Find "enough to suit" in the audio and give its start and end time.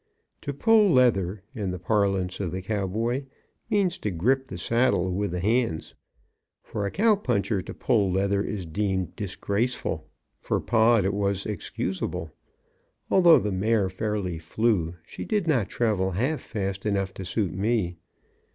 16.83-17.53